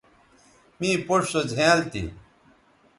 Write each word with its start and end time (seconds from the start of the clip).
می 0.79 0.89
پوڇ 1.05 1.21
سو 1.31 1.39
زھیائنل 1.51 1.81
تھی 1.91 2.03